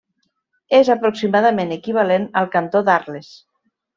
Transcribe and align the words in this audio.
És 0.77 0.87
aproximadament 0.93 1.75
equivalent 1.77 2.27
al 2.41 2.51
cantó 2.57 2.83
d'Arles. 2.91 3.31